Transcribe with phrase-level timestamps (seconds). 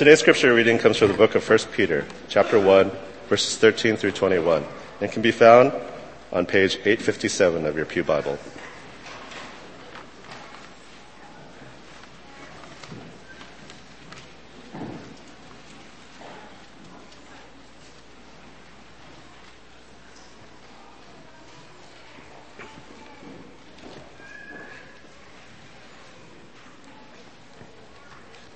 [0.00, 2.90] Today's scripture reading comes from the book of 1 Peter, chapter 1,
[3.28, 4.64] verses 13 through 21,
[5.02, 5.74] and can be found
[6.32, 8.38] on page 857 of your Pew Bible.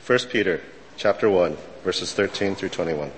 [0.01, 0.63] First Peter
[0.97, 3.13] chapter 1 verses 13 through 21.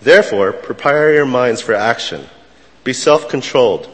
[0.00, 2.26] Therefore, prepare your minds for action.
[2.84, 3.88] Be self-controlled.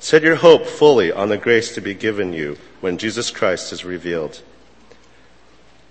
[0.00, 3.84] Set your hope fully on the grace to be given you when Jesus Christ is
[3.84, 4.42] revealed.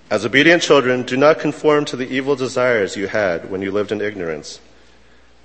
[0.09, 3.91] As obedient children, do not conform to the evil desires you had when you lived
[3.91, 4.61] in ignorance.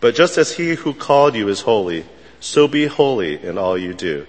[0.01, 2.05] But just as he who called you is holy,
[2.39, 4.27] so be holy in all you do.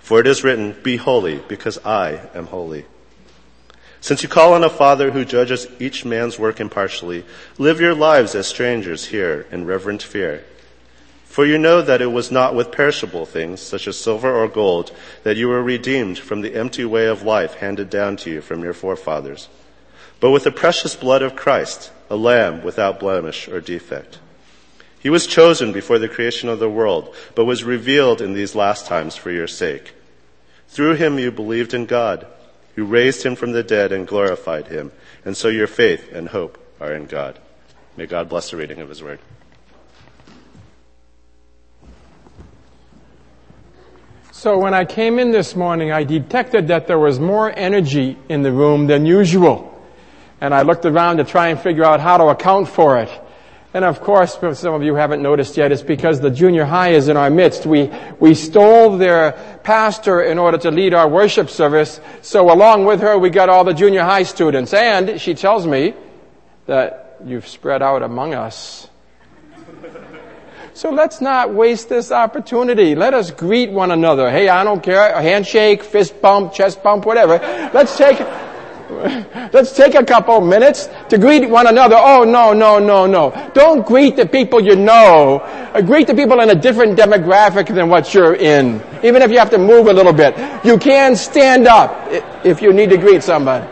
[0.00, 2.86] For it is written, be holy because I am holy.
[4.08, 7.26] Since you call on a Father who judges each man's work impartially,
[7.58, 10.44] live your lives as strangers here in reverent fear.
[11.26, 14.96] For you know that it was not with perishable things, such as silver or gold,
[15.24, 18.62] that you were redeemed from the empty way of life handed down to you from
[18.62, 19.50] your forefathers,
[20.20, 24.20] but with the precious blood of Christ, a lamb without blemish or defect.
[24.98, 28.86] He was chosen before the creation of the world, but was revealed in these last
[28.86, 29.92] times for your sake.
[30.68, 32.26] Through him you believed in God
[32.78, 34.92] who raised him from the dead and glorified him.
[35.24, 37.36] And so your faith and hope are in God.
[37.96, 39.18] May God bless the reading of his word.
[44.30, 48.42] So when I came in this morning, I detected that there was more energy in
[48.42, 49.74] the room than usual.
[50.40, 53.10] And I looked around to try and figure out how to account for it.
[53.78, 57.06] And of course, some of you haven't noticed yet, it's because the junior high is
[57.06, 57.64] in our midst.
[57.64, 62.00] We, we stole their pastor in order to lead our worship service.
[62.20, 64.74] So along with her, we got all the junior high students.
[64.74, 65.94] And she tells me
[66.66, 68.88] that you've spread out among us.
[70.74, 72.96] So let's not waste this opportunity.
[72.96, 74.28] Let us greet one another.
[74.28, 75.12] Hey, I don't care.
[75.12, 77.38] A handshake, fist bump, chest bump, whatever.
[77.72, 78.18] Let's take,
[79.52, 81.96] Let's take a couple minutes to greet one another.
[81.98, 83.50] Oh, no, no, no, no.
[83.52, 85.40] Don't greet the people you know.
[85.74, 88.80] Uh, greet the people in a different demographic than what you're in.
[89.04, 90.34] Even if you have to move a little bit.
[90.64, 92.08] You can stand up
[92.44, 93.66] if you need to greet somebody.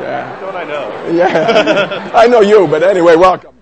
[0.00, 0.40] Yeah.
[0.40, 0.96] Don't I know?
[1.10, 2.10] Yeah.
[2.14, 3.59] I know you, but anyway, welcome.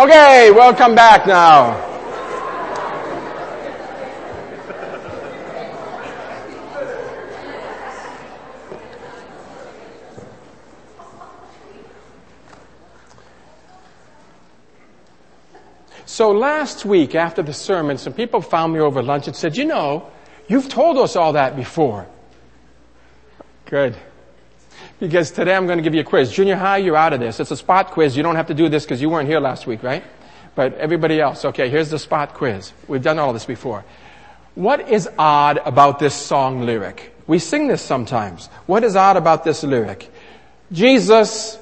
[0.00, 1.76] Okay, welcome back now.
[16.06, 19.66] So last week after the sermon, some people found me over lunch and said, you
[19.66, 20.10] know,
[20.48, 22.06] you've told us all that before.
[23.66, 23.94] Good
[25.00, 26.30] because today I'm going to give you a quiz.
[26.30, 27.40] Junior high, you're out of this.
[27.40, 28.16] It's a spot quiz.
[28.16, 30.04] You don't have to do this because you weren't here last week, right?
[30.54, 32.72] But everybody else, okay, here's the spot quiz.
[32.86, 33.84] We've done all this before.
[34.54, 37.14] What is odd about this song lyric?
[37.26, 38.48] We sing this sometimes.
[38.66, 40.12] What is odd about this lyric?
[40.70, 41.58] Jesus,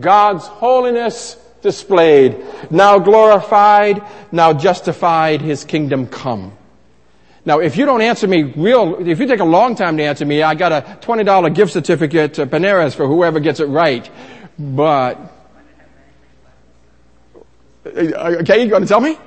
[0.00, 6.56] God's holiness displayed, now glorified, now justified, His kingdom come.
[7.46, 10.24] Now, if you don't answer me real, if you take a long time to answer
[10.24, 14.08] me, I got a $20 gift certificate to Panera's for whoever gets it right.
[14.58, 15.18] But,
[17.84, 19.18] uh, uh, okay, you going to tell me?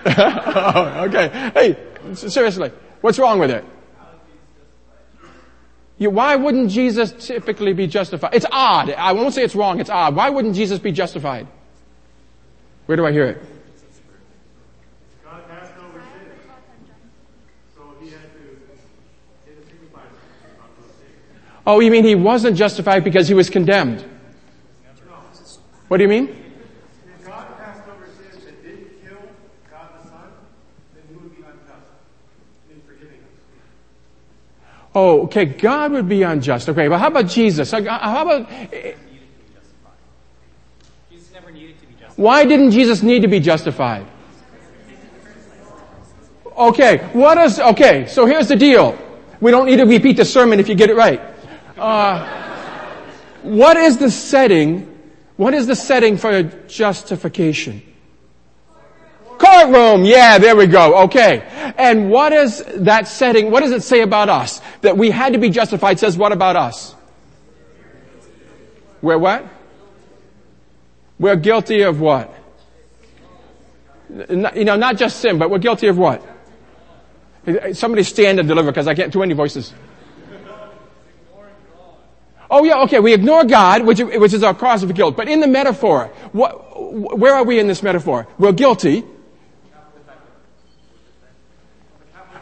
[0.06, 1.50] okay.
[1.54, 1.76] Hey,
[2.14, 3.64] seriously, what's wrong with it?
[5.98, 8.34] You, why wouldn't Jesus typically be justified?
[8.34, 8.90] It's odd.
[8.90, 9.78] I won't say it's wrong.
[9.78, 10.16] It's odd.
[10.16, 11.46] Why wouldn't Jesus be justified?
[12.86, 13.42] Where do I hear it?
[21.72, 24.04] Oh, you mean he wasn't justified because he was condemned?
[25.86, 26.28] What do you mean?
[26.28, 29.18] If God passed over sins that didn't kill
[29.70, 30.32] God the Son,
[30.94, 31.86] then he would be unjust
[32.72, 33.20] in forgiving.
[34.96, 36.68] Oh, okay, God would be unjust.
[36.68, 37.72] Okay, but how about Jesus?
[37.72, 38.50] Uh, how about.
[41.08, 42.18] Jesus never needed to be justified.
[42.18, 44.06] Why didn't Jesus need to be justified?
[46.56, 48.98] Okay, what is, okay, so here's the deal.
[49.40, 51.29] We don't need to repeat the sermon if you get it right.
[51.80, 52.26] Uh,
[53.42, 54.86] what is the setting,
[55.36, 57.82] what is the setting for justification?
[59.38, 61.40] Courtroom, yeah, there we go, okay.
[61.78, 64.60] And what is that setting, what does it say about us?
[64.82, 66.94] That we had to be justified says what about us?
[69.00, 69.46] We're what?
[71.18, 72.34] We're guilty of what?
[74.28, 76.22] You know, not just sin, but we're guilty of what?
[77.72, 79.72] Somebody stand and deliver because I can't, too many voices.
[82.50, 85.16] Oh yeah, okay, we ignore God, which, which is our cause of guilt.
[85.16, 88.26] But in the metaphor, what, where are we in this metaphor?
[88.38, 89.04] We're guilty.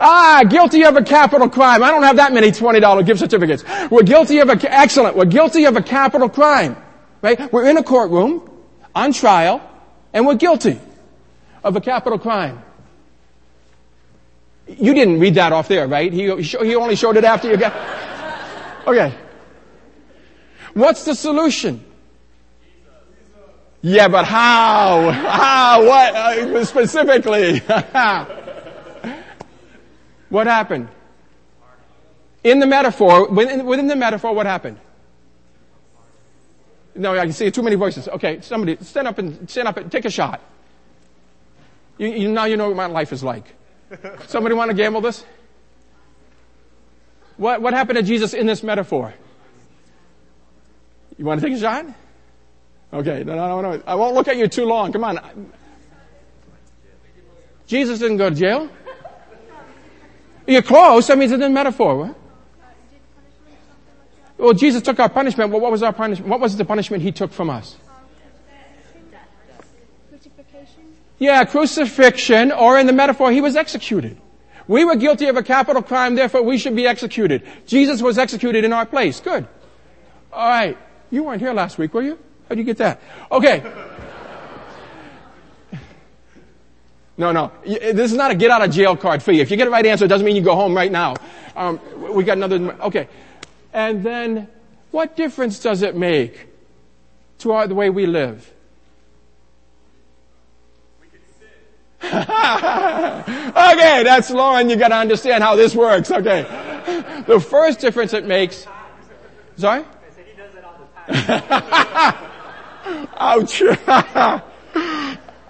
[0.01, 1.83] Ah, guilty of a capital crime.
[1.83, 3.65] I don't have that many $20 gift certificates.
[3.91, 6.77] We're guilty of a, excellent, we're guilty of a capital crime.
[7.21, 7.53] Right?
[7.53, 8.49] We're in a courtroom,
[8.95, 9.61] on trial,
[10.13, 10.81] and we're guilty
[11.65, 12.63] of a capital crime.
[14.69, 16.13] You didn't read that off there, right?
[16.13, 17.75] He, he only showed it after you got.
[18.87, 19.15] Okay.
[20.79, 21.85] What's the solution?
[23.83, 25.11] Yeah, but how?
[25.11, 25.85] How?
[25.85, 26.15] What?
[26.15, 27.59] Uh, specifically.
[30.29, 30.89] what happened?
[32.45, 34.79] In the metaphor, within, within the metaphor, what happened?
[36.95, 38.07] No, I can see too many voices.
[38.07, 40.41] Okay, somebody stand up and stand up and take a shot.
[41.99, 43.53] You, you, now you know what my life is like.
[44.29, 45.25] Somebody want to gamble this?
[47.37, 49.13] What, what happened to Jesus in this metaphor?
[51.19, 51.87] You want to take a shot?
[52.93, 53.83] Okay, no, no, no, no.
[53.87, 54.93] I won't look at you too long.
[54.93, 55.19] Come on.
[57.67, 58.71] Jesus didn't go to jail.
[60.47, 61.11] You're close.
[61.11, 62.05] I mean, it's a metaphor.
[62.05, 62.15] Right?
[64.39, 65.51] Well, Jesus took our punishment.
[65.51, 66.31] Well, what was our punishment?
[66.31, 67.77] What was the punishment he took from us?
[71.19, 74.17] Yeah, crucifixion, or in the metaphor, he was executed.
[74.69, 77.43] We were guilty of a capital crime, therefore we should be executed.
[77.67, 79.19] Jesus was executed in our place.
[79.19, 79.49] Good.
[80.33, 80.79] All right.
[81.11, 82.19] You weren't here last week, were you?
[82.49, 83.01] How'd you get that?
[83.31, 83.63] Okay.
[87.17, 87.51] No, no.
[87.65, 89.43] This is not a get out of jail card for you.
[89.43, 91.17] If you get the right answer, it doesn't mean you go home right now.
[91.57, 91.81] Um,
[92.15, 92.81] we got another.
[92.83, 93.09] Okay.
[93.73, 94.49] And then,
[94.93, 96.47] what difference does it make
[97.39, 98.53] to our, the way we live?
[102.05, 102.13] okay,
[104.05, 104.71] that's Lauren.
[104.71, 106.13] You got to understand how this works.
[106.13, 106.43] Okay.
[107.27, 108.67] The first difference it makes.
[109.57, 109.85] Sorry.
[113.19, 113.63] Ouch.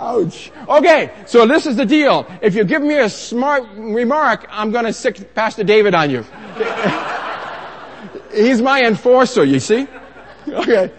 [0.00, 0.52] Ouch.
[0.68, 2.26] Okay, so this is the deal.
[2.40, 6.24] If you give me a smart remark, I'm going to sic Pastor David on you.
[8.32, 9.88] He's my enforcer, you see?
[10.46, 10.92] Okay.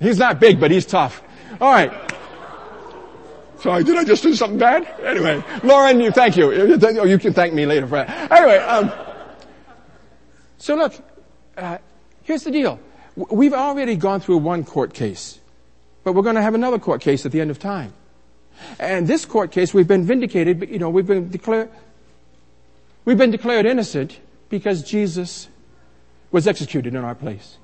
[0.00, 1.22] He's not big, but he's tough.
[1.60, 1.92] All right.
[3.60, 4.86] Sorry, did I just do something bad?
[5.02, 6.52] Anyway, Lauren, you thank you.
[6.52, 8.30] You can thank me later for that.
[8.30, 8.92] Anyway, um,
[10.58, 10.94] so look,
[11.58, 11.78] uh,
[12.22, 12.80] here's the deal.
[13.16, 15.40] We've already gone through one court case,
[16.04, 17.92] but we're going to have another court case at the end of time.
[18.78, 21.70] And this court case, we've been vindicated, but you know, we've been declared,
[23.04, 24.18] we've been declared innocent
[24.48, 25.48] because Jesus
[26.30, 27.58] was executed in our place.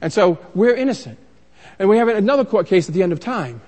[0.00, 1.18] And so we're innocent.
[1.78, 3.60] And we have another court case at the end of time.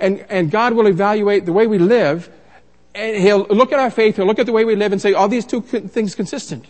[0.00, 2.30] And, and God will evaluate the way we live,
[2.94, 5.12] and He'll look at our faith, He'll look at the way we live and say,
[5.12, 6.66] are these two things consistent?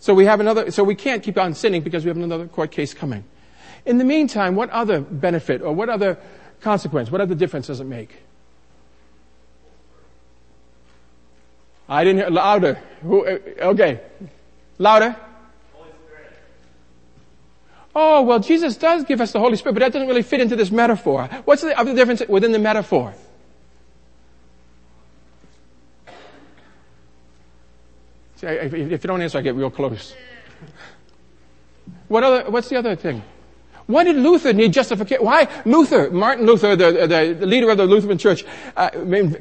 [0.00, 2.70] So we have another, so we can't keep on sinning because we have another court
[2.70, 3.24] case coming.
[3.84, 6.18] In the meantime, what other benefit or what other
[6.60, 8.22] consequence, what other difference does it make?
[11.88, 12.74] I didn't hear, louder.
[13.02, 14.00] Who, uh, okay.
[14.78, 15.16] Louder.
[17.94, 20.54] Oh, well, Jesus does give us the Holy Spirit, but that doesn't really fit into
[20.54, 21.28] this metaphor.
[21.44, 23.14] What's the other difference within the metaphor?
[28.38, 30.14] See, if, you don't answer, I get real close.
[32.06, 33.20] What other, what's the other thing?
[33.86, 35.26] Why did Luther need justification?
[35.26, 38.44] Why Luther, Martin Luther, the, the leader of the Lutheran Church,
[38.76, 38.90] uh,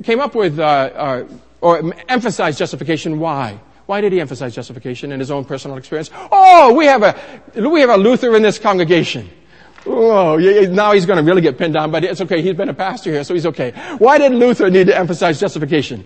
[0.01, 1.27] came up with uh, uh,
[1.61, 3.19] or emphasized justification?
[3.19, 3.59] Why?
[3.85, 6.09] Why did he emphasize justification in his own personal experience?
[6.31, 9.29] Oh, we have a, we have a Luther in this congregation.
[9.85, 12.41] Oh, now he's going to really get pinned down, but it's okay.
[12.41, 13.71] He's been a pastor here, so he's okay.
[13.99, 16.03] Why did Luther need to emphasize justification?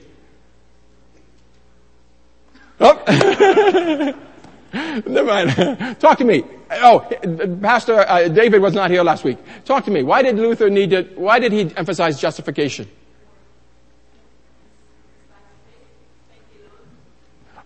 [2.82, 4.14] Oh.
[4.74, 6.00] Never mind.
[6.00, 6.44] Talk to me.
[6.72, 7.00] Oh,
[7.62, 9.38] Pastor uh, David was not here last week.
[9.66, 10.04] Talk to me.
[10.04, 12.88] Why did Luther need to, why did he emphasize justification?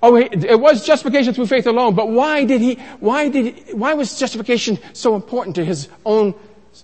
[0.02, 3.94] Oh, it was justification through faith alone, but why did he, why did, he, why
[3.94, 6.36] was justification so important to his own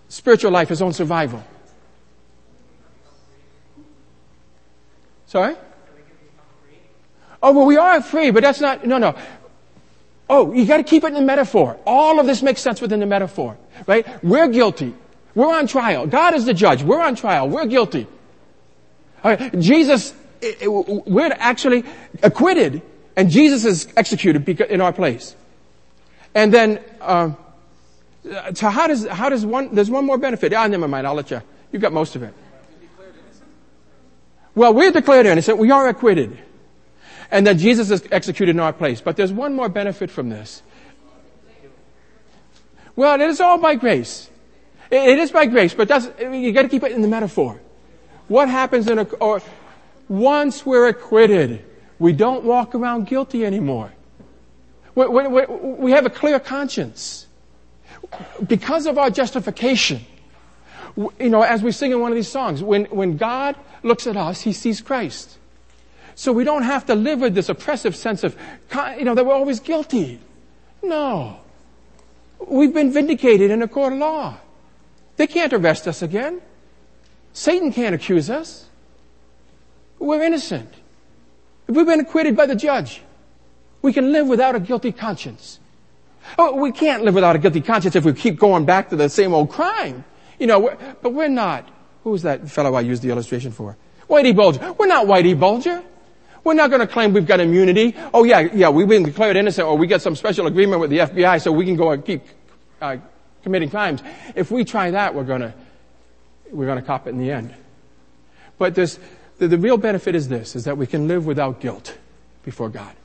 [0.08, 1.44] spiritual life, his own survival?
[5.28, 5.56] Sorry?
[7.44, 9.16] Oh, well, we are free, but that's not, no, no.
[10.30, 11.78] Oh, you gotta keep it in the metaphor.
[11.86, 13.58] All of this makes sense within the metaphor,
[13.88, 14.08] right?
[14.24, 14.94] We're guilty.
[15.36, 16.08] We're on trial.
[16.08, 16.84] God is the judge.
[16.84, 17.50] We're on trial.
[17.50, 18.08] We're guilty.
[19.58, 20.14] Jesus,
[20.62, 21.84] we're actually
[22.24, 22.82] acquitted,
[23.16, 25.36] and Jesus is executed in our place.
[26.34, 27.32] And then, uh,
[28.54, 29.76] so how does how does one?
[29.76, 30.54] There's one more benefit.
[30.54, 31.06] Ah, never mind.
[31.06, 31.42] I'll let you.
[31.72, 32.34] You got most of it.
[34.56, 35.58] Well, we're declared innocent.
[35.58, 36.38] We are acquitted
[37.32, 39.02] and that Jesus is executed in our place.
[39.02, 40.62] But there's one more benefit from this.
[42.96, 44.30] Well, it is all by grace.
[44.92, 47.62] It is by grace, but that's, you gotta keep it in the metaphor.
[48.28, 49.42] What happens in a, or
[50.10, 51.64] once we're acquitted,
[51.98, 53.94] we don't walk around guilty anymore.
[54.94, 57.28] We, we, we have a clear conscience.
[58.46, 60.02] Because of our justification,
[60.98, 64.18] you know, as we sing in one of these songs, when, when God looks at
[64.18, 65.38] us, He sees Christ.
[66.22, 68.38] So we don't have to live with this oppressive sense of,
[68.96, 70.20] you know, that we're always guilty.
[70.84, 71.40] No.
[72.48, 74.38] We've been vindicated in a court of law.
[75.18, 76.40] They can't arrest us again.
[77.34, 78.68] Satan can't accuse us.
[79.98, 80.72] We're innocent.
[81.68, 83.02] If we've been acquitted by the judge,
[83.82, 85.60] we can live without a guilty conscience.
[86.38, 89.10] Oh, we can't live without a guilty conscience if we keep going back to the
[89.10, 90.06] same old crime.
[90.38, 91.68] You know, we're, but we're not.
[92.04, 93.76] Who was that fellow I used the illustration for?
[94.08, 94.74] Whitey Bulger.
[94.74, 95.82] We're not Whitey Bulger.
[96.44, 97.96] We're not going to claim we've got immunity.
[98.14, 101.00] Oh yeah, yeah, we've been declared innocent or we get some special agreement with the
[101.00, 102.24] FBI so we can go and keep
[102.82, 102.98] uh,
[103.44, 104.02] committing crimes.
[104.36, 105.54] If we try that, we're going to,
[106.52, 107.54] we're going to cop it in the end.
[108.58, 109.00] But this,
[109.38, 111.98] the, the real benefit is this, is that we can live without guilt
[112.44, 112.96] before God.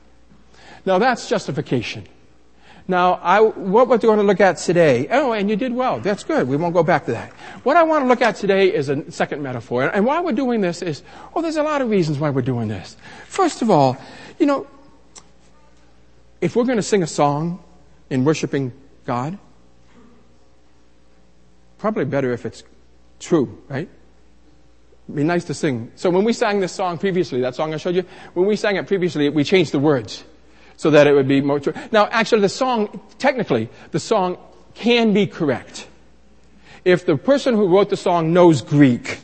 [0.85, 2.07] Now that's justification.
[2.89, 5.99] Now, I, what we're going to look at today, oh, and you did well.
[5.99, 6.47] That's good.
[6.47, 7.31] We won't go back to that.
[7.63, 9.89] What I want to look at today is a second metaphor.
[9.89, 11.03] And why we're doing this is,
[11.35, 12.95] oh, there's a lot of reasons why we're doing this.
[13.27, 13.97] First of all,
[14.39, 14.67] you know,
[16.39, 17.61] if we're going to sing a song
[18.09, 18.71] in worshiping
[19.03, 19.37] God,
[21.79, 22.63] probably better if it's
[23.19, 23.89] true, right?
[25.07, 25.91] It'd be nice to sing.
[25.97, 28.77] So when we sang this song previously, that song I showed you, when we sang
[28.77, 30.23] it previously, we changed the words
[30.77, 31.73] so that it would be more true.
[31.91, 34.37] Now, actually, the song, technically, the song
[34.75, 35.87] can be correct.
[36.85, 39.19] If the person who wrote the song knows Greek,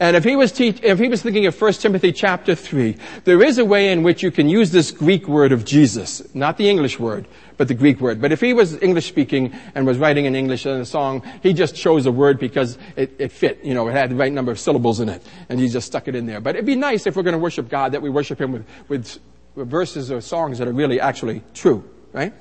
[0.00, 3.58] and if he was if he was thinking of 1 Timothy chapter 3, there is
[3.58, 6.98] a way in which you can use this Greek word of Jesus, not the English
[6.98, 8.20] word, but the Greek word.
[8.20, 11.52] But if he was English speaking and was writing in English in a song, he
[11.52, 14.50] just chose a word because it, it fit, you know, it had the right number
[14.50, 16.40] of syllables in it, and he just stuck it in there.
[16.40, 18.66] But it'd be nice if we're going to worship God that we worship him with,
[18.88, 19.18] with
[19.56, 22.32] verses or songs that are really actually true, right?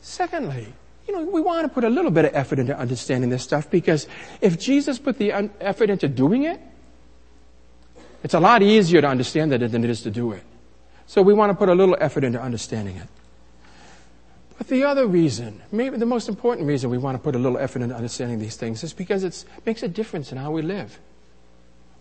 [0.00, 0.66] Secondly,
[1.06, 3.70] you know, we want to put a little bit of effort into understanding this stuff
[3.70, 4.06] because
[4.40, 6.60] if Jesus put the effort into doing it,
[8.22, 10.42] it's a lot easier to understand that than it is to do it.
[11.06, 13.08] So we want to put a little effort into understanding it.
[14.58, 17.58] But the other reason, maybe the most important reason we want to put a little
[17.58, 21.00] effort into understanding these things is because it makes a difference in how we live.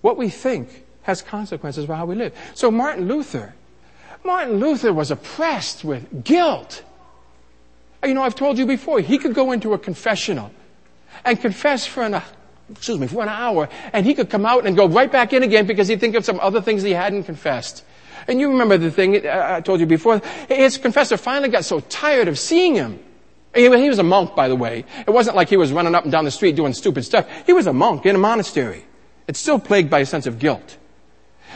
[0.02, 2.34] What we think has consequences for how we live.
[2.54, 3.54] So Martin Luther,
[4.24, 6.84] Martin Luther was oppressed with guilt.
[8.04, 10.52] You know, I've told you before, he could go into a confessional
[11.24, 12.22] and confess for an,
[12.70, 15.44] excuse me, for an hour, and he could come out and go right back in
[15.44, 17.84] again because he'd think of some other things he hadn't confessed.
[18.28, 20.22] And you remember the thing uh, I told you before.
[20.48, 23.00] His confessor finally got so tired of seeing him.
[23.54, 24.86] He was a monk, by the way.
[25.06, 27.28] It wasn't like he was running up and down the street doing stupid stuff.
[27.46, 28.86] He was a monk in a monastery.
[29.28, 30.78] It's still plagued by a sense of guilt.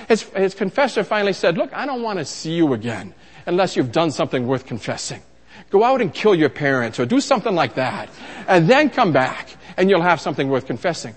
[0.07, 3.13] His, his confessor finally said, look, I don't want to see you again
[3.45, 5.21] unless you've done something worth confessing.
[5.69, 8.09] Go out and kill your parents or do something like that
[8.47, 11.15] and then come back and you'll have something worth confessing.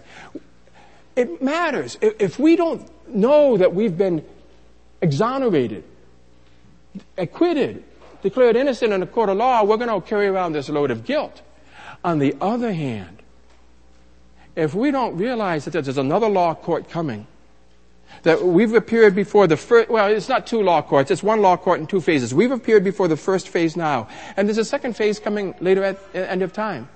[1.17, 1.99] It matters.
[2.01, 4.25] If we don't know that we've been
[5.03, 5.85] exonerated,
[7.17, 7.85] acquitted,
[8.23, 11.05] declared innocent in a court of law, we're going to carry around this load of
[11.05, 11.43] guilt.
[12.05, 13.23] On the other hand,
[14.55, 17.27] if we don't realize that there's another law court coming,
[18.23, 21.57] that we've appeared before the first, well, it's not two law courts, it's one law
[21.57, 22.35] court in two phases.
[22.35, 26.13] We've appeared before the first phase now, and there's a second phase coming later at
[26.13, 26.89] the end of time.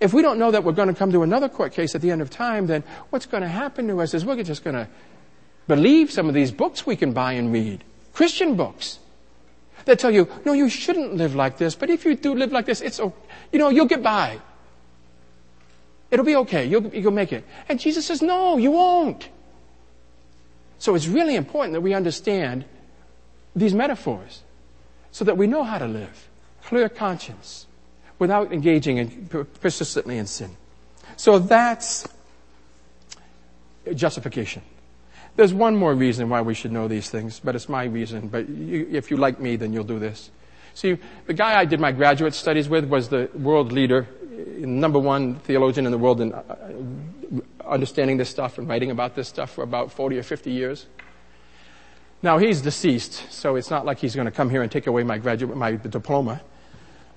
[0.00, 2.10] If we don't know that we're going to come to another court case at the
[2.10, 4.88] end of time, then what's going to happen to us is we're just going to
[5.68, 7.84] believe some of these books we can buy and read.
[8.14, 8.98] Christian books.
[9.84, 12.66] That tell you, no, you shouldn't live like this, but if you do live like
[12.66, 14.40] this, it's, you know, you'll get by.
[16.10, 16.66] It'll be okay.
[16.66, 17.44] You'll, you'll make it.
[17.68, 19.28] And Jesus says, no, you won't.
[20.80, 22.64] So it's really important that we understand
[23.54, 24.42] these metaphors
[25.12, 26.28] so that we know how to live.
[26.64, 27.66] Clear conscience
[28.18, 30.56] without engaging in, persistently in sin.
[31.16, 32.08] So that's
[33.94, 34.62] justification.
[35.36, 38.28] There's one more reason why we should know these things, but it's my reason.
[38.28, 40.30] But you, if you like me, then you'll do this.
[40.72, 40.96] See,
[41.26, 44.08] the guy I did my graduate studies with was the world leader,
[44.58, 46.72] number one theologian in the world in uh,
[47.70, 50.86] understanding this stuff and writing about this stuff for about 40 or 50 years.
[52.22, 55.02] Now he's deceased, so it's not like he's going to come here and take away
[55.04, 56.42] my graduate, my diploma.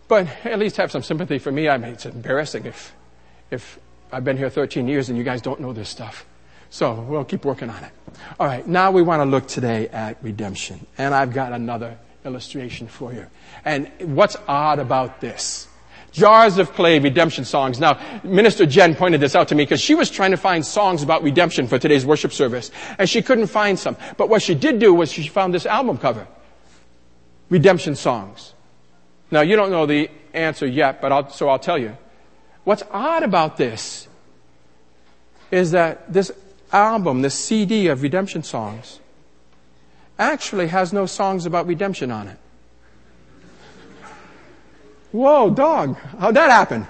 [0.08, 1.68] But at least have some sympathy for me.
[1.68, 2.94] I mean, it's embarrassing if,
[3.52, 3.80] if
[4.12, 6.26] I've been here 13 years and you guys don't know this stuff.
[6.70, 7.92] So we'll keep working on it.
[8.40, 8.66] All right.
[8.68, 10.86] Now we want to look today at redemption.
[10.98, 13.28] And I've got another illustration for you.
[13.66, 15.68] And what's odd about this?
[16.14, 17.80] Jars of clay redemption songs.
[17.80, 21.02] Now, Minister Jen pointed this out to me because she was trying to find songs
[21.02, 22.70] about redemption for today's worship service.
[23.00, 23.98] And she couldn't find some.
[24.18, 26.28] But what she did do was she found this album cover.
[27.50, 28.54] Redemption songs.
[29.32, 31.98] Now, you don't know the answer yet, but I'll, so I'll tell you.
[32.64, 34.08] What's odd about this
[35.50, 36.32] is that this
[36.72, 39.00] album, this CD of redemption songs,
[40.20, 42.38] actually has no songs about redemption on it.
[45.14, 45.96] Whoa, dog.
[46.20, 46.88] How'd that happen?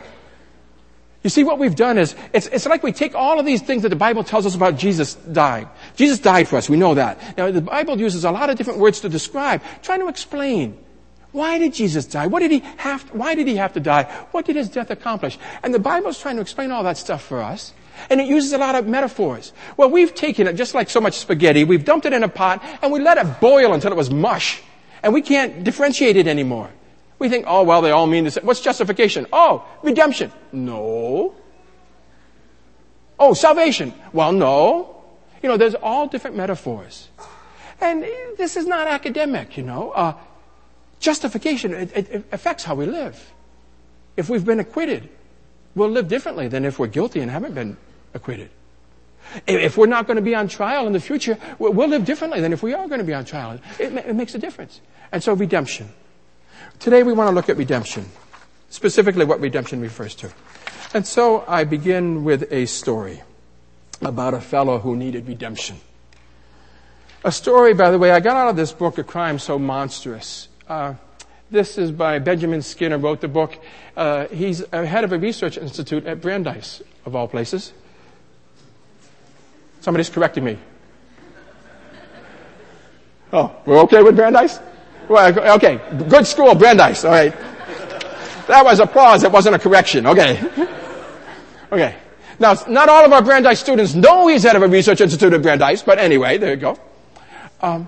[1.24, 3.84] You see, what we've done is, it's, it's like we take all of these things
[3.84, 5.70] that the Bible tells us about Jesus dying.
[5.96, 7.38] Jesus died for us, we know that.
[7.38, 10.78] Now, the Bible uses a lot of different words to describe, trying to explain.
[11.34, 12.28] Why did Jesus die?
[12.28, 14.04] What did he have, to, why did he have to die?
[14.32, 15.38] What did his death accomplish?
[15.64, 17.74] And the Bible's trying to explain all that stuff for us.
[18.10, 19.52] And it uses a lot of metaphors.
[19.76, 22.64] Well, we've taken it just like so much spaghetti, we've dumped it in a pot,
[22.82, 24.62] and we let it boil until it was mush.
[25.02, 26.70] And we can't differentiate it anymore.
[27.24, 28.46] We think, oh, well, they all mean the same.
[28.46, 29.28] What's justification?
[29.32, 30.30] Oh, redemption.
[30.52, 31.34] No.
[33.18, 33.94] Oh, salvation.
[34.12, 35.02] Well, no.
[35.42, 37.08] You know, there's all different metaphors.
[37.80, 38.04] And
[38.38, 39.92] this is not academic, you know.
[39.92, 40.16] Uh,
[41.00, 43.32] justification, it, it affects how we live.
[44.18, 45.08] If we've been acquitted,
[45.76, 47.78] we'll live differently than if we're guilty and haven't been
[48.14, 48.50] acquitted.
[49.48, 52.52] If we're not going to be on trial in the future, we'll live differently than
[52.52, 53.62] if we are going to be on trial.
[53.80, 54.82] It, it makes a difference.
[55.14, 55.88] And so redemption.
[56.84, 58.06] Today we want to look at redemption.
[58.70, 60.30] Specifically what redemption refers to.
[60.94, 63.22] And so I begin with a story
[64.02, 65.78] about a fellow who needed redemption.
[67.24, 70.50] A story, by the way, I got out of this book, A Crime So Monstrous.
[70.68, 70.96] Uh,
[71.50, 73.58] this is by Benjamin Skinner, wrote the book.
[73.96, 77.72] Uh, he's head of a research institute at Brandeis, of all places.
[79.80, 80.58] Somebody's correcting me.
[83.32, 84.60] Oh, we're okay with Brandeis?
[85.14, 87.06] Well, okay, good school, Brandeis.
[87.06, 87.32] All right.
[88.48, 89.24] That was applause.
[89.24, 90.08] It wasn't a correction.
[90.08, 90.42] Okay.
[91.72, 91.96] Okay.
[92.40, 95.44] Now, not all of our Brandeis students know he's head of a research institute at
[95.44, 96.80] Brandeis, but anyway, there you go.
[97.62, 97.88] Um,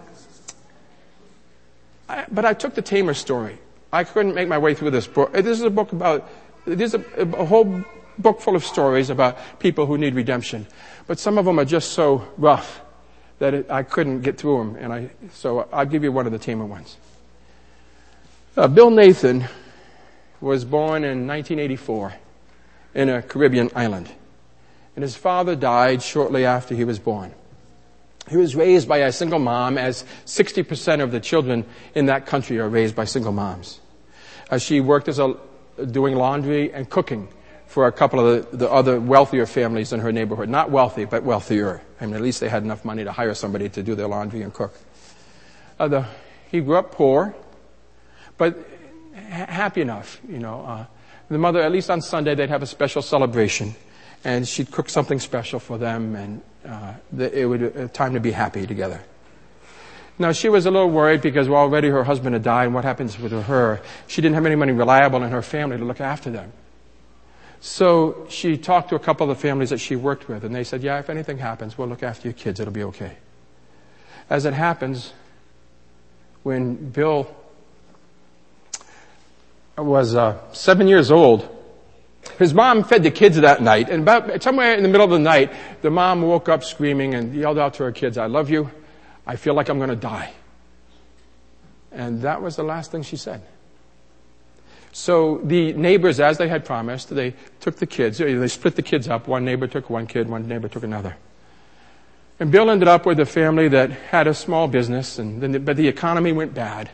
[2.07, 3.57] I, but I took the Tamer story.
[3.91, 5.33] I couldn't make my way through this book.
[5.33, 6.29] This is a book about,
[6.65, 7.83] this is a, a whole
[8.19, 10.67] book full of stories about people who need redemption.
[11.07, 12.81] But some of them are just so rough
[13.39, 14.75] that it, I couldn't get through them.
[14.75, 16.97] And I, so I'll give you one of the Tamer ones.
[18.57, 19.45] Uh, Bill Nathan
[20.39, 22.13] was born in 1984
[22.93, 24.09] in a Caribbean island.
[24.95, 27.33] And his father died shortly after he was born.
[28.29, 31.65] He was raised by a single mom, as 60% of the children
[31.95, 33.81] in that country are raised by single moms.
[34.49, 35.35] Uh, she worked as a,
[35.91, 37.27] doing laundry and cooking
[37.67, 40.47] for a couple of the, the, other wealthier families in her neighborhood.
[40.47, 41.81] Not wealthy, but wealthier.
[41.99, 44.43] I mean, at least they had enough money to hire somebody to do their laundry
[44.43, 44.73] and cook.
[45.77, 46.05] Uh, the,
[46.49, 47.35] he grew up poor,
[48.37, 48.57] but
[49.13, 50.61] ha- happy enough, you know.
[50.61, 50.85] Uh,
[51.29, 53.75] the mother, at least on Sunday, they'd have a special celebration,
[54.23, 58.19] and she'd cook something special for them, and uh, the, it would uh, time to
[58.19, 59.01] be happy together.
[60.17, 62.85] Now she was a little worried because well, already her husband had died, and what
[62.85, 63.81] happens with her?
[64.07, 66.53] She didn't have anybody reliable in her family to look after them.
[67.59, 70.63] So she talked to a couple of the families that she worked with, and they
[70.63, 72.59] said, yeah, if anything happens, we'll look after your kids.
[72.59, 73.17] It'll be okay.
[74.29, 75.13] As it happens,
[76.43, 77.27] when Bill
[79.83, 81.49] was uh, seven years old,
[82.39, 85.19] his mom fed the kids that night, and about somewhere in the middle of the
[85.19, 88.71] night, the mom woke up screaming and yelled out to her kids, I love you.
[89.27, 90.33] I feel like I'm going to die.
[91.91, 93.41] And that was the last thing she said.
[94.91, 99.07] So the neighbors, as they had promised, they took the kids, they split the kids
[99.07, 99.27] up.
[99.27, 101.15] One neighbor took one kid, one neighbor took another.
[102.39, 105.77] And Bill ended up with a family that had a small business, and then, but
[105.77, 106.89] the economy went bad,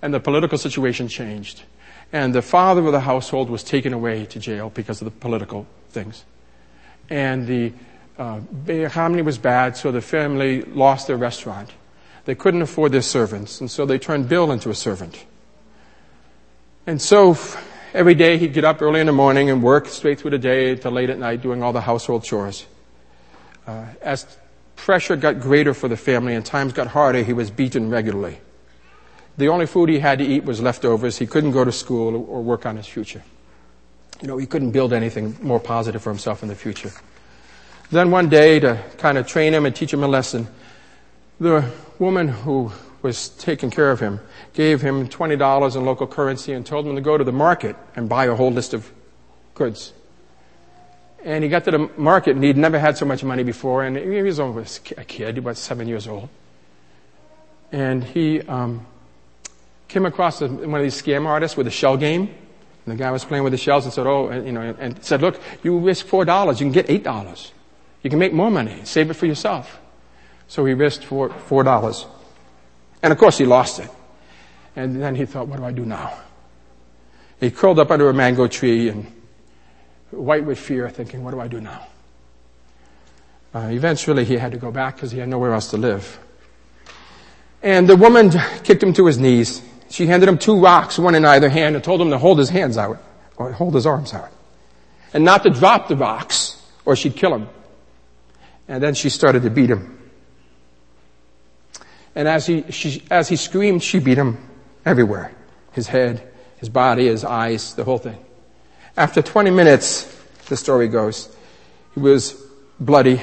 [0.00, 1.62] and the political situation changed.
[2.12, 5.66] And the father of the household was taken away to jail because of the political
[5.90, 6.24] things.
[7.08, 7.72] And the
[8.18, 11.70] uh, economy was bad, so the family lost their restaurant.
[12.24, 15.24] They couldn't afford their servants, and so they turned Bill into a servant.
[16.86, 17.36] And so
[17.94, 20.76] every day he'd get up early in the morning and work straight through the day
[20.76, 22.66] till late at night doing all the household chores.
[23.66, 24.26] Uh, as
[24.76, 28.38] pressure got greater for the family and times got harder, he was beaten regularly.
[29.36, 31.18] The only food he had to eat was leftovers.
[31.18, 33.22] He couldn't go to school or work on his future.
[34.20, 36.92] You know, he couldn't build anything more positive for himself in the future.
[37.90, 40.46] Then one day, to kind of train him and teach him a lesson,
[41.40, 41.64] the
[41.98, 42.70] woman who
[43.02, 44.20] was taking care of him
[44.52, 48.08] gave him $20 in local currency and told him to go to the market and
[48.08, 48.92] buy a whole list of
[49.54, 49.92] goods.
[51.24, 53.96] And he got to the market and he'd never had so much money before and
[53.96, 54.64] he was only
[54.96, 56.28] a kid, about seven years old.
[57.72, 58.86] And he um,
[59.90, 62.22] came across one of these scam artists with a shell game.
[62.86, 65.20] And the guy was playing with the shells and said, oh, you know, and said,
[65.20, 67.50] look, you risk $4, you can get $8.
[68.02, 68.80] You can make more money.
[68.84, 69.80] Save it for yourself.
[70.48, 72.06] So he risked four, $4.
[73.02, 73.90] And of course he lost it.
[74.74, 76.18] And then he thought, what do I do now?
[77.38, 79.12] He curled up under a mango tree and
[80.10, 81.86] white with fear, thinking, what do I do now?
[83.54, 86.18] Uh, eventually he had to go back because he had nowhere else to live.
[87.62, 88.30] And the woman
[88.64, 89.62] kicked him to his knees.
[89.90, 92.48] She handed him two rocks, one in either hand, and told him to hold his
[92.48, 93.02] hands out,
[93.36, 94.30] or hold his arms out.
[95.12, 97.48] And not to drop the rocks, or she'd kill him.
[98.68, 99.98] And then she started to beat him.
[102.14, 104.38] And as he, she, as he screamed, she beat him
[104.86, 105.32] everywhere.
[105.72, 106.22] His head,
[106.58, 108.18] his body, his eyes, the whole thing.
[108.96, 110.04] After 20 minutes,
[110.48, 111.34] the story goes,
[111.94, 112.40] he was
[112.78, 113.22] bloody.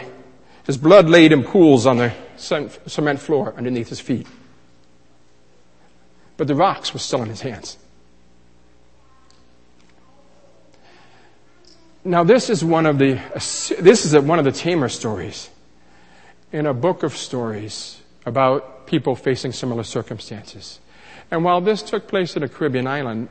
[0.65, 4.27] His blood laid in pools on the cement floor underneath his feet.
[6.37, 7.77] But the rocks were still in his hands.
[12.03, 13.19] Now this is one of the,
[13.79, 15.49] this is one of the tamer stories
[16.53, 20.79] in a book of stories about people facing similar circumstances.
[21.29, 23.27] And while this took place in a Caribbean island,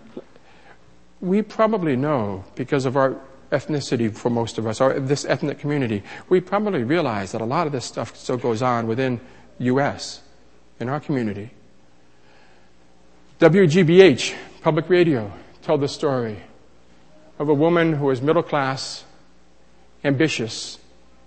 [1.20, 3.16] we probably know because of our
[3.50, 7.66] ethnicity for most of us, or this ethnic community, we probably realize that a lot
[7.66, 9.20] of this stuff still goes on within
[9.58, 10.20] U.S.
[10.80, 11.50] in our community.
[13.40, 15.30] WGBH, public radio,
[15.62, 16.42] told the story
[17.38, 19.04] of a woman who was middle class,
[20.02, 20.78] ambitious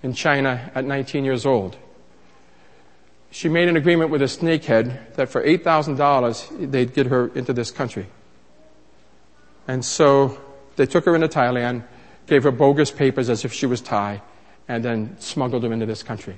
[0.02, 1.78] in China at 19 years old
[3.32, 7.72] she made an agreement with a snakehead that for $8,000 they'd get her into this
[7.72, 8.08] country.
[9.68, 10.40] And so
[10.76, 11.84] they took her into Thailand,
[12.26, 14.22] gave her bogus papers as if she was Thai,
[14.68, 16.38] and then smuggled her into this country.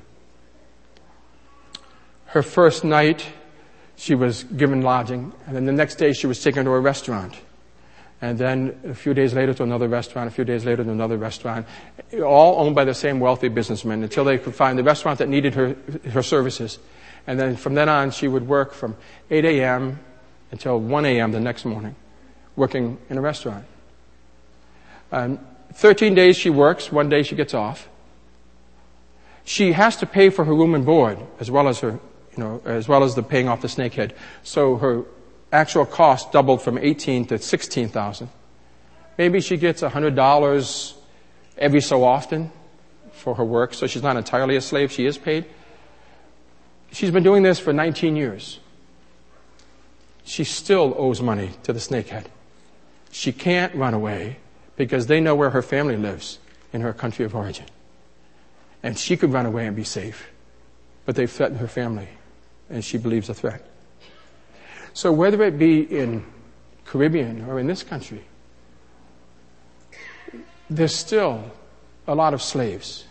[2.26, 3.26] Her first night,
[3.95, 7.36] she was given lodging, and then the next day she was taken to a restaurant
[8.21, 11.17] and then a few days later to another restaurant, a few days later to another
[11.17, 11.65] restaurant,
[12.23, 15.56] all owned by the same wealthy businessman until they could find the restaurant that needed
[15.56, 15.75] her,
[16.12, 16.77] her services.
[17.25, 18.95] And then from then on, she would work from
[19.32, 19.99] 8 a.m.
[20.51, 21.32] until 1 a.m.
[21.32, 21.95] the next morning,
[22.56, 23.65] working in a restaurant.
[25.12, 25.39] Um,
[25.73, 27.89] 13 days she works, one day she gets off.
[29.43, 31.99] She has to pay for her room and board as well as her,
[32.36, 34.13] you know, as well as the paying off the snakehead.
[34.44, 35.04] So her
[35.52, 38.30] actual cost doubled from 18 to 16,000.
[39.17, 40.94] Maybe she gets $100
[41.58, 42.52] every so often
[43.12, 45.46] for her work, so she's not entirely a slave, she is paid.
[46.91, 48.60] She's been doing this for 19 years.
[50.24, 52.26] She still owes money to the snakehead.
[53.12, 54.38] She can't run away
[54.76, 56.39] because they know where her family lives
[56.74, 57.65] in her country of origin.
[58.82, 60.32] And she could run away and be safe,
[61.06, 62.08] but they've threatened her family,
[62.72, 63.66] and she believes a threat.
[64.94, 66.26] So whether it be in
[66.86, 68.24] Caribbean or in this country,
[70.70, 71.52] there's still
[72.08, 73.06] a lot of slaves.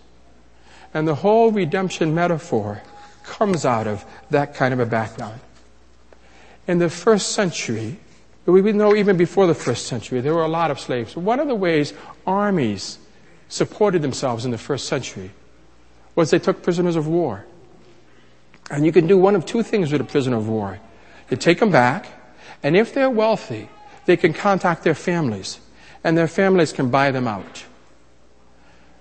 [0.92, 2.82] And the whole redemption metaphor
[3.24, 5.40] comes out of that kind of a background.
[6.66, 7.98] In the first century,
[8.46, 11.16] we know even before the first century, there were a lot of slaves.
[11.16, 11.92] One of the ways
[12.26, 12.98] armies
[13.48, 15.30] supported themselves in the first century
[16.14, 17.44] was they took prisoners of war.
[18.70, 20.78] And you can do one of two things with a prisoner of war.
[21.28, 22.06] You take them back,
[22.62, 23.68] and if they're wealthy,
[24.06, 25.58] they can contact their families,
[26.04, 27.64] and their families can buy them out.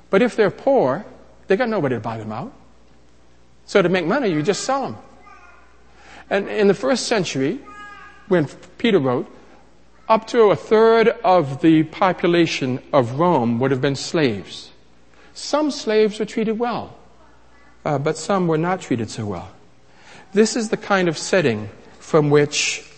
[0.09, 1.05] But if they're poor,
[1.47, 2.51] they got nobody to buy them out.
[3.65, 4.97] So to make money, you just sell them.
[6.29, 7.59] And in the first century,
[8.27, 9.31] when Peter wrote,
[10.07, 14.71] up to a third of the population of Rome would have been slaves.
[15.35, 16.97] Some slaves were treated well,
[17.85, 19.49] uh, but some were not treated so well.
[20.33, 22.89] This is the kind of setting from which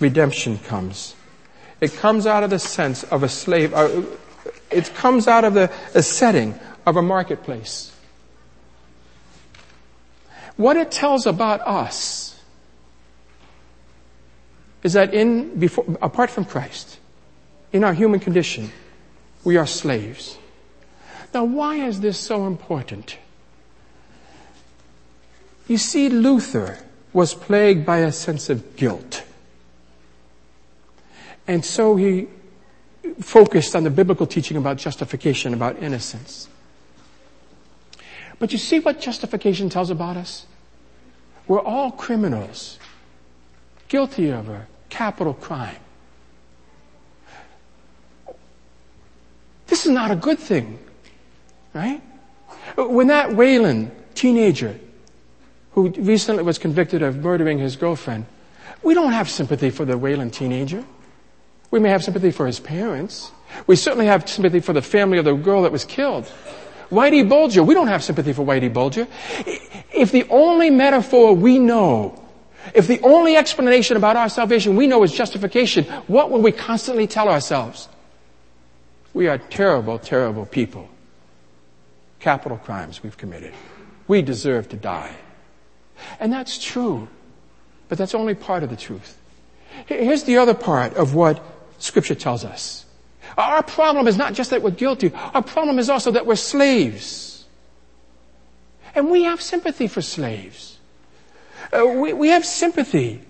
[0.00, 1.14] redemption comes.
[1.80, 3.72] It comes out of the sense of a slave.
[3.72, 4.02] Uh,
[4.70, 7.92] it comes out of the a setting of a marketplace.
[10.56, 12.38] What it tells about us
[14.82, 16.98] is that in, before, apart from Christ,
[17.72, 18.70] in our human condition,
[19.44, 20.36] we are slaves.
[21.32, 23.16] Now, why is this so important?
[25.70, 26.78] You see, Luther
[27.12, 29.22] was plagued by a sense of guilt.
[31.46, 32.26] And so he
[33.20, 36.48] focused on the biblical teaching about justification, about innocence.
[38.40, 40.44] But you see what justification tells about us?
[41.46, 42.80] We're all criminals,
[43.86, 45.78] guilty of a capital crime.
[49.68, 50.80] This is not a good thing,
[51.72, 52.02] right?
[52.76, 54.76] When that Wayland teenager
[55.72, 58.26] who recently was convicted of murdering his girlfriend,
[58.82, 60.84] we don't have sympathy for the Wayland teenager.
[61.70, 63.30] We may have sympathy for his parents.
[63.66, 66.30] We certainly have sympathy for the family of the girl that was killed.
[66.90, 69.06] Whitey Bulger, we don't have sympathy for Whitey Bulger.
[69.94, 72.20] If the only metaphor we know,
[72.74, 77.06] if the only explanation about our salvation we know is justification, what will we constantly
[77.06, 77.88] tell ourselves?
[79.14, 80.88] We are terrible, terrible people.
[82.18, 83.54] Capital crimes we've committed.
[84.08, 85.14] We deserve to die.
[86.18, 87.08] And that's true.
[87.88, 89.18] But that's only part of the truth.
[89.86, 91.42] Here's the other part of what
[91.78, 92.84] Scripture tells us.
[93.38, 95.12] Our problem is not just that we're guilty.
[95.14, 97.46] Our problem is also that we're slaves.
[98.94, 100.78] And we have sympathy for slaves.
[101.72, 103.20] Uh, we, we have sympathy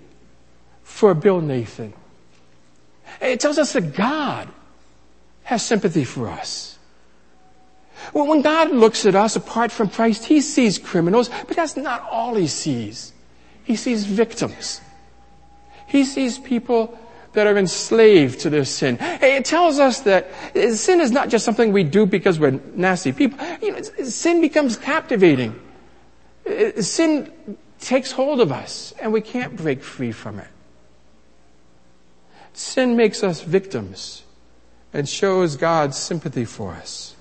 [0.83, 1.93] for Bill Nathan.
[3.21, 4.49] It tells us that God
[5.45, 6.70] has sympathy for us.
[8.13, 12.35] When God looks at us apart from Christ, He sees criminals, but that's not all
[12.35, 13.13] He sees.
[13.65, 14.81] He sees victims.
[15.87, 16.99] He sees people
[17.33, 18.99] that are enslaved to their sin.
[19.01, 20.31] It tells us that
[20.75, 23.39] sin is not just something we do because we're nasty people.
[23.63, 25.59] You know, sin becomes captivating.
[26.45, 27.33] Uh, sin
[27.79, 30.49] takes hold of us and we can't break free from it.
[32.53, 34.25] Sin makes us victims
[34.93, 37.15] and shows God's sympathy for us.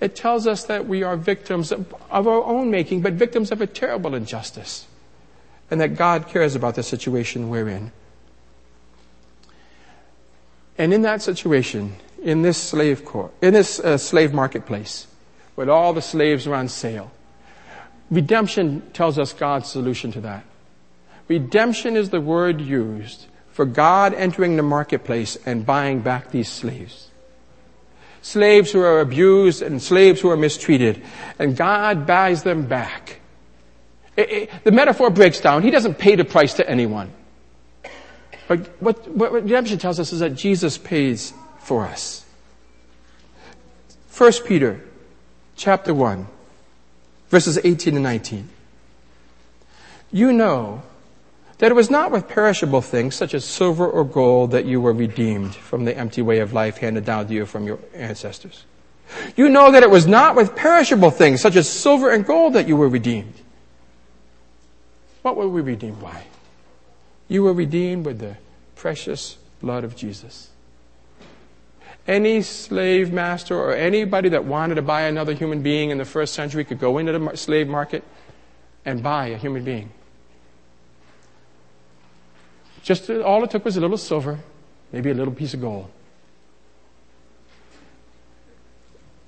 [0.00, 3.66] It tells us that we are victims of our own making, but victims of a
[3.66, 4.86] terrible injustice.
[5.70, 7.92] And that God cares about the situation we're in.
[10.76, 15.06] And in that situation, in this slave court, in this uh, slave marketplace,
[15.56, 17.12] with all the slaves are on sale,
[18.10, 20.44] redemption tells us God's solution to that.
[21.28, 27.08] Redemption is the word used for God entering the marketplace and buying back these slaves.
[28.24, 31.04] Slaves who are abused and slaves who are mistreated.
[31.38, 33.20] And God buys them back.
[34.16, 35.62] It, it, the metaphor breaks down.
[35.62, 37.12] He doesn't pay the price to anyone.
[38.48, 42.24] But what, what redemption tells us is that Jesus pays for us.
[44.16, 44.80] 1 Peter
[45.54, 46.26] chapter 1,
[47.28, 48.48] verses 18 and 19.
[50.10, 50.82] You know
[51.64, 54.92] that it was not with perishable things such as silver or gold that you were
[54.92, 58.66] redeemed from the empty way of life handed down to you from your ancestors.
[59.34, 62.68] You know that it was not with perishable things such as silver and gold that
[62.68, 63.32] you were redeemed.
[65.22, 66.24] What were we redeemed by?
[67.28, 68.36] You were redeemed with the
[68.76, 70.50] precious blood of Jesus.
[72.06, 76.34] Any slave master or anybody that wanted to buy another human being in the first
[76.34, 78.04] century could go into the slave market
[78.84, 79.90] and buy a human being.
[82.84, 84.38] Just uh, all it took was a little silver,
[84.92, 85.90] maybe a little piece of gold.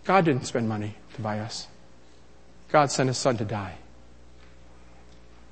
[0.05, 1.66] God didn't spend money to buy us.
[2.69, 3.77] God sent his son to die.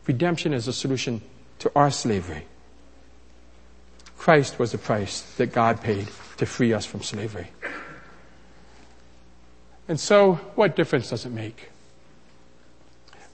[0.06, 1.22] Redemption is a solution
[1.60, 2.44] to our slavery.
[4.18, 7.48] Christ was the price that God paid to free us from slavery.
[9.88, 11.70] And so, what difference does it make?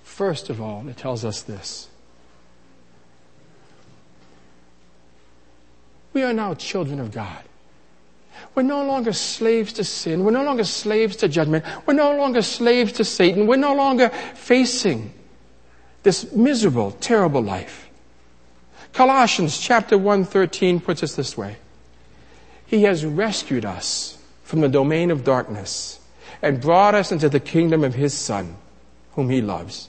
[0.04, 1.89] First of all, it tells us this.
[6.12, 7.42] We are now children of God.
[8.54, 10.24] We're no longer slaves to sin.
[10.24, 11.64] We're no longer slaves to judgment.
[11.86, 13.46] We're no longer slaves to Satan.
[13.46, 15.12] We're no longer facing
[16.02, 17.88] this miserable, terrible life.
[18.92, 21.56] Colossians chapter 1:13 puts us this way.
[22.66, 26.00] He has rescued us from the domain of darkness
[26.42, 28.56] and brought us into the kingdom of his son,
[29.12, 29.88] whom he loves,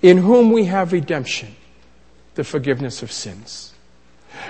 [0.00, 1.56] in whom we have redemption,
[2.36, 3.73] the forgiveness of sins.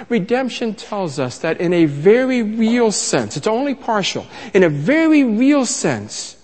[0.09, 5.25] Redemption tells us that in a very real sense, it's only partial, in a very
[5.25, 6.37] real sense,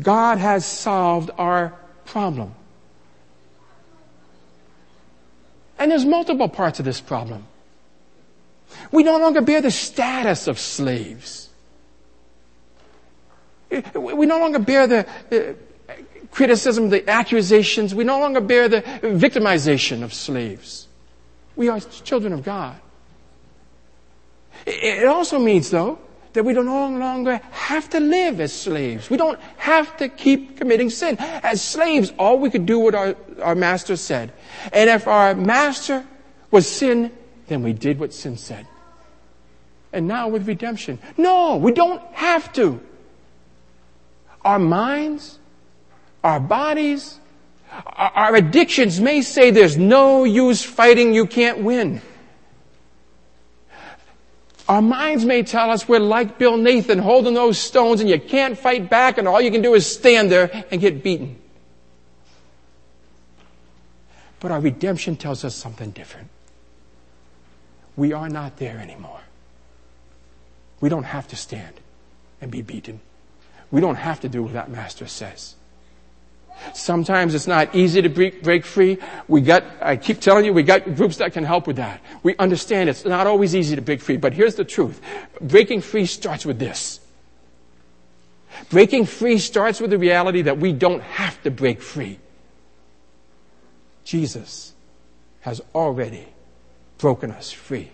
[0.00, 2.54] God has solved our problem.
[5.78, 7.46] And there's multiple parts of this problem.
[8.90, 11.48] We no longer bear the status of slaves.
[13.70, 15.56] We no longer bear the
[16.30, 17.94] criticism, the accusations.
[17.94, 20.87] We no longer bear the victimization of slaves.
[21.58, 22.76] We are children of God.
[24.64, 25.98] It also means, though,
[26.32, 29.10] that we no longer have to live as slaves.
[29.10, 31.16] We don't have to keep committing sin.
[31.18, 34.32] As slaves, all we could do what our, our master said.
[34.72, 36.06] And if our master
[36.52, 37.10] was sin,
[37.48, 38.64] then we did what sin said.
[39.92, 42.80] And now with redemption, no, we don't have to.
[44.44, 45.40] Our minds,
[46.22, 47.18] our bodies,
[47.72, 52.00] our, addictions may say there's no use fighting, you can't win.
[54.68, 58.58] Our minds may tell us we're like Bill Nathan holding those stones and you can't
[58.58, 61.40] fight back and all you can do is stand there and get beaten.
[64.40, 66.28] But our redemption tells us something different.
[67.96, 69.20] We are not there anymore.
[70.80, 71.74] We don't have to stand
[72.40, 73.00] and be beaten.
[73.70, 75.56] We don't have to do what that master says.
[76.74, 78.98] Sometimes it's not easy to break, free.
[79.26, 82.00] We got, I keep telling you, we got groups that can help with that.
[82.22, 85.00] We understand it's not always easy to break free, but here's the truth.
[85.40, 87.00] Breaking free starts with this.
[88.70, 92.18] Breaking free starts with the reality that we don't have to break free.
[94.04, 94.72] Jesus
[95.40, 96.26] has already
[96.98, 97.90] broken us free.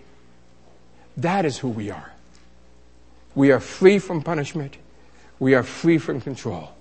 [1.17, 2.11] That is who we are.
[3.35, 4.77] We are free from punishment.
[5.39, 6.74] We are free from control.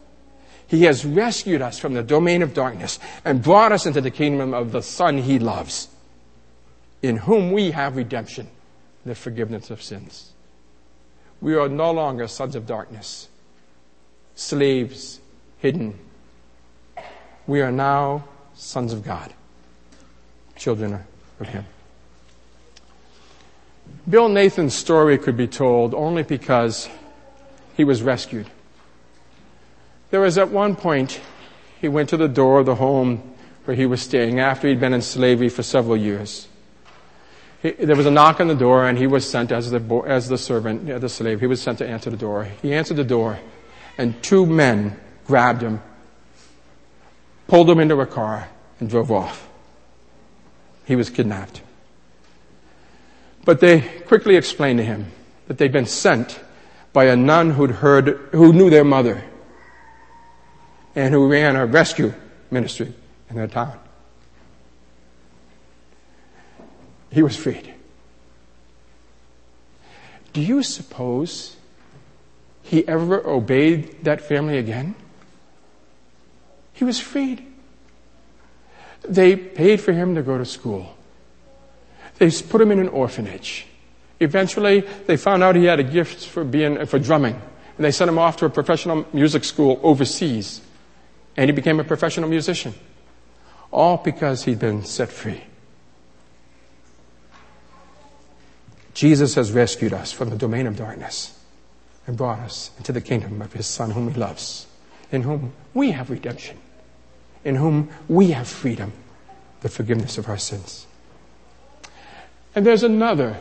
[0.67, 4.55] He has rescued us from the domain of darkness and brought us into the kingdom
[4.55, 5.89] of the Son he loves,
[7.03, 8.49] in whom we have redemption,
[9.05, 10.33] the forgiveness of sins.
[11.41, 13.29] We are no longer sons of darkness,
[14.35, 15.21] slaves
[15.59, 15.99] hidden.
[17.47, 18.25] We are now
[18.55, 19.33] sons of God,
[20.57, 21.01] children
[21.41, 21.67] of Him.
[24.09, 26.89] Bill Nathan's story could be told only because
[27.77, 28.47] he was rescued.
[30.15, 31.21] There was at one point,
[31.81, 34.95] he went to the door of the home where he was staying after he'd been
[34.95, 36.47] in slavery for several years.
[37.61, 40.29] He, there was a knock on the door and he was sent as the, as
[40.29, 42.45] the servant, uh, the slave, he was sent to answer the door.
[42.63, 43.41] He answered the door
[43.99, 45.83] and two men grabbed him,
[47.49, 48.49] pulled him into a car
[48.79, 49.49] and drove off.
[50.85, 51.61] He was kidnapped.
[53.45, 55.11] But they quickly explained to him
[55.49, 56.39] that they'd been sent
[56.93, 59.25] by a nun who'd heard, who knew their mother
[60.95, 62.13] and who ran a rescue
[62.51, 62.93] ministry
[63.31, 63.79] in their town.
[67.11, 67.73] He was freed.
[70.33, 71.57] Do you suppose
[72.63, 74.97] he ever obeyed that family again?
[76.73, 77.47] He was freed.
[79.03, 80.97] They paid for him to go to school.
[82.19, 83.67] They put him in an orphanage.
[84.19, 87.41] Eventually, they found out he had a gift for being, for drumming.
[87.77, 90.61] And they sent him off to a professional music school overseas
[91.37, 92.75] and he became a professional musician.
[93.71, 95.43] All because he'd been set free.
[98.95, 101.37] Jesus has rescued us from the domain of darkness
[102.07, 104.67] and brought us into the kingdom of his Son, whom he loves,
[105.11, 106.57] in whom we have redemption,
[107.45, 108.93] in whom we have freedom,
[109.63, 110.87] the forgiveness of our sins.
[112.55, 113.39] And there's another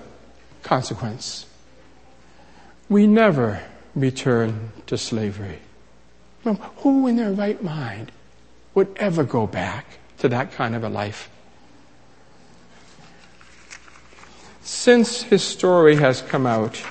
[0.63, 1.45] consequence.
[2.89, 3.61] We never
[3.93, 5.59] return to slavery.
[6.43, 8.11] Who in their right mind
[8.73, 9.85] would ever go back
[10.19, 11.29] to that kind of a life?
[14.61, 16.81] Since his story has come out,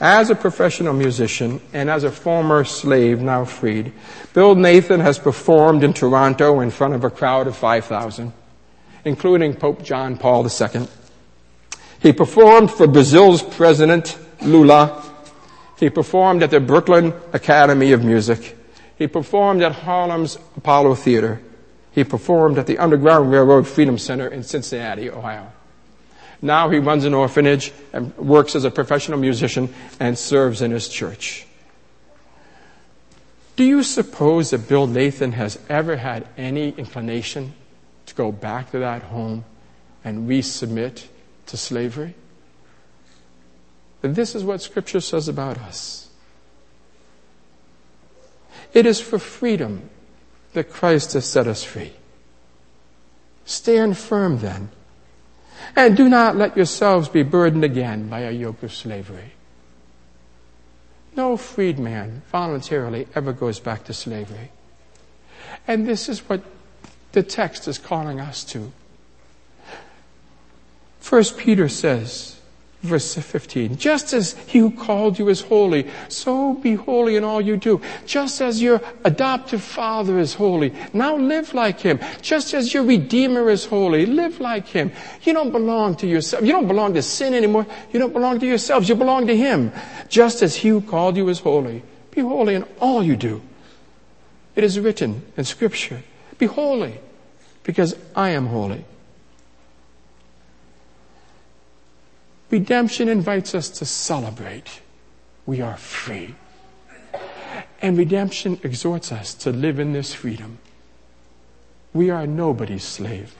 [0.00, 3.92] as a professional musician and as a former slave now freed,
[4.34, 8.32] Bill Nathan has performed in Toronto in front of a crowd of 5,000,
[9.04, 10.88] including Pope John Paul II.
[12.00, 15.11] He performed for Brazil's President Lula
[15.82, 18.56] he performed at the Brooklyn Academy of Music.
[18.96, 21.42] He performed at Harlem's Apollo Theater.
[21.90, 25.50] He performed at the Underground Railroad Freedom Center in Cincinnati, Ohio.
[26.40, 30.88] Now he runs an orphanage and works as a professional musician and serves in his
[30.88, 31.48] church.
[33.56, 37.54] Do you suppose that Bill Nathan has ever had any inclination
[38.06, 39.44] to go back to that home
[40.04, 41.06] and resubmit
[41.46, 42.14] to slavery?
[44.02, 46.08] This is what Scripture says about us.
[48.74, 49.88] It is for freedom
[50.54, 51.92] that Christ has set us free.
[53.44, 54.70] Stand firm then,
[55.76, 59.32] and do not let yourselves be burdened again by a yoke of slavery.
[61.14, 64.50] No freedman voluntarily ever goes back to slavery.
[65.68, 66.42] And this is what
[67.12, 68.72] the text is calling us to.
[71.00, 72.40] First Peter says,
[72.82, 73.76] Verse 15.
[73.76, 77.80] Just as he who called you is holy, so be holy in all you do.
[78.06, 82.00] Just as your adoptive father is holy, now live like him.
[82.22, 84.90] Just as your redeemer is holy, live like him.
[85.22, 86.44] You don't belong to yourself.
[86.44, 87.68] You don't belong to sin anymore.
[87.92, 88.88] You don't belong to yourselves.
[88.88, 89.70] You belong to him.
[90.08, 93.40] Just as he who called you is holy, be holy in all you do.
[94.56, 96.02] It is written in scripture,
[96.36, 96.98] be holy
[97.62, 98.84] because I am holy.
[102.52, 104.82] Redemption invites us to celebrate.
[105.46, 106.34] We are free.
[107.80, 110.58] And redemption exhorts us to live in this freedom.
[111.94, 113.34] We are nobody's slave.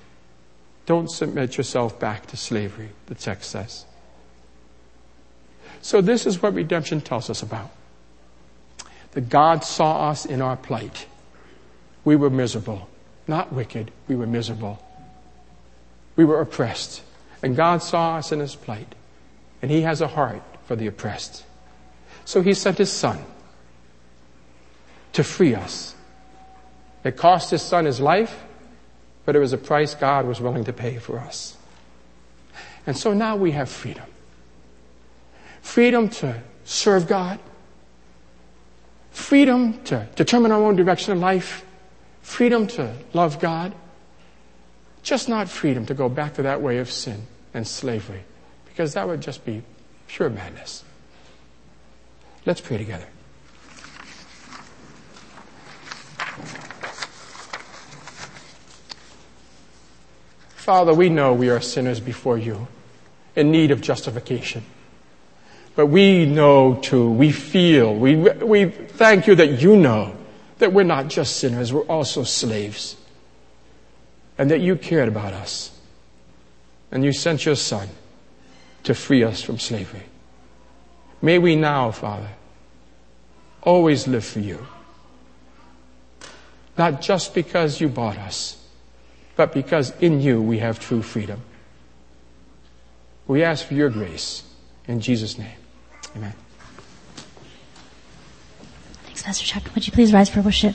[0.87, 3.85] Don't submit yourself back to slavery, the text says.
[5.83, 7.71] So this is what redemption tells us about.
[9.11, 11.07] That God saw us in our plight.
[12.03, 12.89] We were miserable.
[13.29, 14.83] Not wicked, we were miserable.
[16.17, 17.03] We were oppressed.
[17.43, 18.95] And God saw us in his plight
[19.63, 21.45] and he has a heart for the oppressed.
[22.25, 23.25] So he sent his son
[25.13, 25.95] to free us.
[27.05, 28.45] It cost his son his life,
[29.25, 31.57] but it was a price God was willing to pay for us.
[32.87, 34.05] And so now we have freedom.
[35.61, 37.39] Freedom to serve God.
[39.13, 41.65] Freedom to determine our own direction in life.
[42.23, 43.75] Freedom to love God.
[45.03, 48.25] Just not freedom to go back to that way of sin and slavery
[48.83, 49.62] because that would just be
[50.09, 50.83] pure madness.
[52.45, 53.07] Let's pray together.
[60.57, 62.66] Father, we know we are sinners before you
[63.37, 64.64] in need of justification.
[65.76, 70.16] But we know too, we feel, we, we thank you that you know
[70.59, 72.97] that we're not just sinners, we're also slaves.
[74.39, 75.70] And that you cared about us.
[76.91, 77.89] And you sent your son
[78.85, 80.03] to free us from slavery.
[81.20, 82.30] May we now, Father,
[83.62, 84.66] always live for you.
[86.76, 88.57] Not just because you bought us,
[89.37, 91.41] but because in you we have true freedom.
[93.26, 94.43] We ask for your grace
[94.89, 95.57] in Jesus' name.
[96.16, 96.35] Amen.
[99.05, 99.62] Thanks, Pastor Chuck.
[99.74, 100.74] Would you please rise for worship?